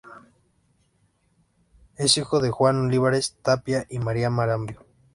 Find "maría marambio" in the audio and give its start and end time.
3.99-4.83